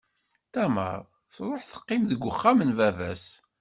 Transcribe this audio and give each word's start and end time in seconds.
Tamar 0.53 0.99
tṛuḥ, 1.35 1.61
teqqim 1.71 2.03
deg 2.05 2.21
wexxam 2.23 2.59
n 2.67 2.71
baba-s. 2.77 3.25